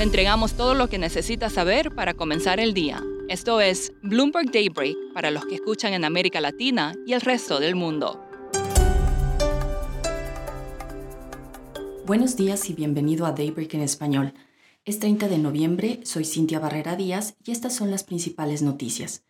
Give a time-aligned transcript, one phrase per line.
[0.00, 3.04] Le entregamos todo lo que necesita saber para comenzar el día.
[3.28, 7.74] Esto es Bloomberg Daybreak para los que escuchan en América Latina y el resto del
[7.74, 8.18] mundo.
[12.06, 14.32] Buenos días y bienvenido a Daybreak en español.
[14.86, 19.26] Es 30 de noviembre, soy Cintia Barrera Díaz y estas son las principales noticias.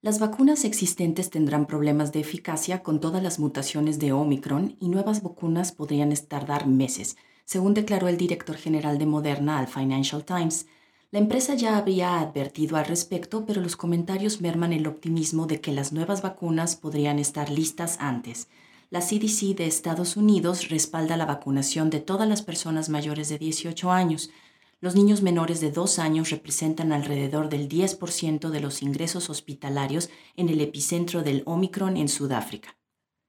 [0.00, 5.22] Las vacunas existentes tendrán problemas de eficacia con todas las mutaciones de Omicron y nuevas
[5.22, 10.66] vacunas podrían tardar meses, según declaró el director general de Moderna al Financial Times.
[11.10, 15.72] La empresa ya había advertido al respecto, pero los comentarios merman el optimismo de que
[15.72, 18.48] las nuevas vacunas podrían estar listas antes.
[18.90, 23.90] La CDC de Estados Unidos respalda la vacunación de todas las personas mayores de 18
[23.90, 24.30] años,
[24.78, 30.50] los niños menores de dos años representan alrededor del 10% de los ingresos hospitalarios en
[30.50, 32.75] el epicentro del Omicron en Sudáfrica.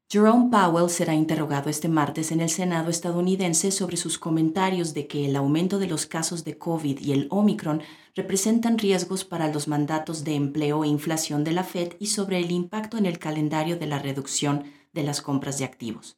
[0.09, 5.25] Jerome Powell será interrogado este martes en el Senado estadounidense sobre sus comentarios de que
[5.25, 7.81] el aumento de los casos de COVID y el Omicron
[8.15, 12.51] representan riesgos para los mandatos de empleo e inflación de la Fed y sobre el
[12.51, 16.17] impacto en el calendario de la reducción de las compras de activos.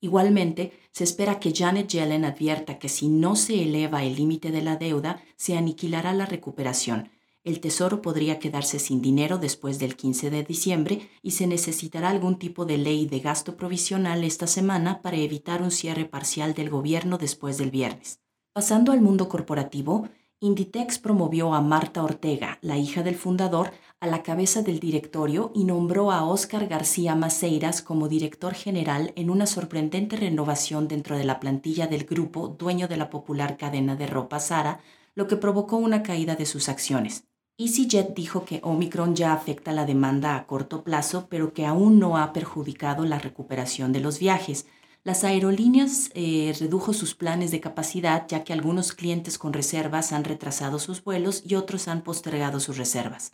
[0.00, 4.62] Igualmente, se espera que Janet Yellen advierta que si no se eleva el límite de
[4.62, 7.10] la deuda, se aniquilará la recuperación.
[7.42, 12.38] El Tesoro podría quedarse sin dinero después del 15 de diciembre y se necesitará algún
[12.38, 17.16] tipo de ley de gasto provisional esta semana para evitar un cierre parcial del gobierno
[17.16, 18.20] después del viernes.
[18.52, 20.08] Pasando al mundo corporativo,
[20.40, 25.64] Inditex promovió a Marta Ortega, la hija del fundador, a la cabeza del directorio y
[25.64, 31.40] nombró a Óscar García Maceiras como director general en una sorprendente renovación dentro de la
[31.40, 34.80] plantilla del grupo dueño de la popular cadena de ropa Sara,
[35.14, 37.29] lo que provocó una caída de sus acciones.
[37.60, 42.16] EasyJet dijo que Omicron ya afecta la demanda a corto plazo, pero que aún no
[42.16, 44.64] ha perjudicado la recuperación de los viajes,
[45.04, 50.24] las aerolíneas eh, redujo sus planes de capacidad ya que algunos clientes con reservas han
[50.24, 53.32] retrasado sus vuelos y otros han postergado sus reservas.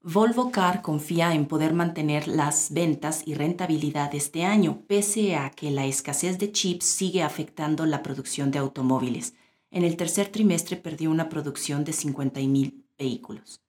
[0.00, 5.72] Volvo Car confía en poder mantener las ventas y rentabilidad este año, pese a que
[5.72, 9.34] la escasez de chips sigue afectando la producción de automóviles.
[9.72, 13.60] En el tercer trimestre perdió una producción de 50.000 vehículos.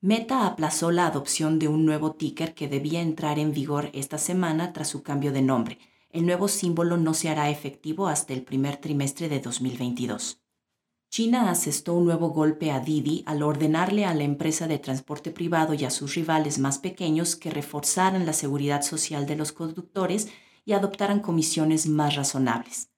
[0.00, 4.72] Meta aplazó la adopción de un nuevo ticker que debía entrar en vigor esta semana
[4.72, 5.78] tras su cambio de nombre
[6.12, 10.40] el nuevo símbolo no se hará efectivo hasta el primer trimestre de 2022.
[11.10, 15.74] China asestó un nuevo golpe a Didi al ordenarle a la empresa de transporte privado
[15.74, 20.28] y a sus rivales más pequeños que reforzaran la seguridad social de los conductores
[20.64, 22.90] y adoptaran comisiones más razonables.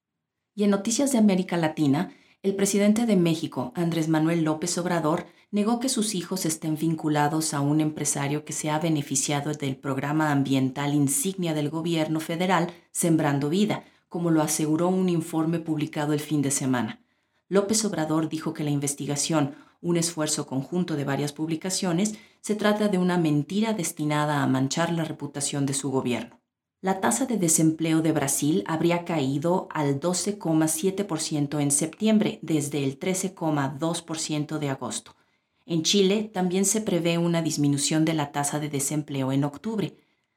[0.55, 5.79] Y en noticias de América Latina, el presidente de México, Andrés Manuel López Obrador, negó
[5.79, 10.95] que sus hijos estén vinculados a un empresario que se ha beneficiado del programa ambiental
[10.95, 16.51] insignia del gobierno federal Sembrando Vida, como lo aseguró un informe publicado el fin de
[16.51, 17.05] semana.
[17.49, 22.99] López Obrador dijo que la investigación, un esfuerzo conjunto de varias publicaciones, se trata de
[22.99, 26.41] una mentira destinada a manchar la reputación de su gobierno.
[26.81, 34.59] La tasa de desempleo de Brasil habría caído al 12,7% en septiembre desde el 13,2%
[34.59, 35.15] de agosto
[35.67, 39.97] en Chile también se prevé una disminución de la tasa de desempleo en octubre.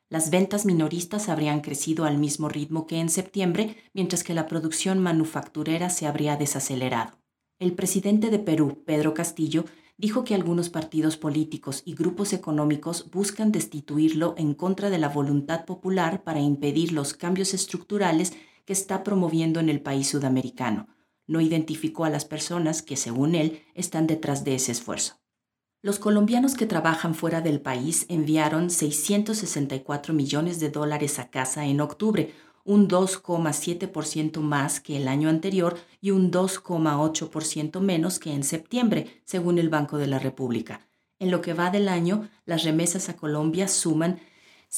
[0.09, 4.99] Las ventas minoristas habrían crecido al mismo ritmo que en septiembre, mientras que la producción
[4.99, 7.19] manufacturera se habría desacelerado.
[7.59, 9.65] El presidente de Perú, Pedro Castillo,
[9.97, 15.65] dijo que algunos partidos políticos y grupos económicos buscan destituirlo en contra de la voluntad
[15.65, 18.31] popular para impedir los cambios estructurales
[18.63, 20.87] que está promoviendo en el país sudamericano
[21.27, 25.19] no identificó a las personas que, según él, están detrás de ese esfuerzo.
[25.83, 31.81] Los colombianos que trabajan fuera del país enviaron 664 millones de dólares a casa en
[31.81, 32.33] octubre,
[32.63, 39.59] un 2,7% más que el año anterior y un 2,8% menos que en septiembre, según
[39.59, 40.87] el Banco de la República.
[41.19, 44.19] En lo que va del año, las remesas a Colombia suman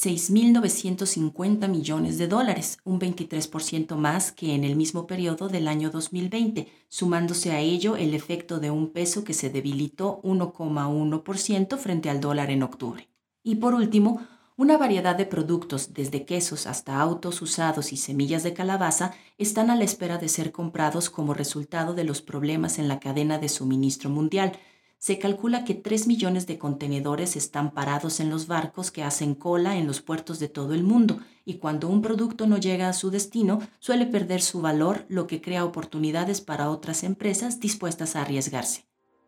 [0.00, 6.72] 6.950 millones de dólares, un 23% más que en el mismo periodo del año 2020,
[6.88, 12.50] sumándose a ello el efecto de un peso que se debilitó 1,1% frente al dólar
[12.50, 13.10] en octubre.
[13.42, 14.26] Y por último,
[14.56, 19.76] una variedad de productos, desde quesos hasta autos usados y semillas de calabaza, están a
[19.76, 24.08] la espera de ser comprados como resultado de los problemas en la cadena de suministro
[24.08, 24.52] mundial,
[25.00, 29.78] se calcula que 3 millones de contenedores están parados en los barcos que hacen cola
[29.78, 33.10] en los puertos de todo el mundo y cuando un producto no llega a su
[33.10, 38.84] destino suele perder su valor, lo que crea oportunidades para otras empresas dispuestas a arriesgarse.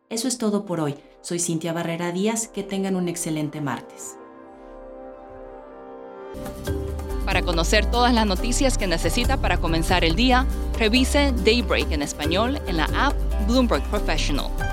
[0.09, 0.93] Eso es todo por hoy.
[1.21, 2.47] Soy Cintia Barrera Díaz.
[2.47, 4.15] Que tengan un excelente martes.
[7.25, 10.45] Para conocer todas las noticias que necesita para comenzar el día,
[10.77, 13.15] revise Daybreak en español en la app
[13.47, 14.51] Bloomberg Professional.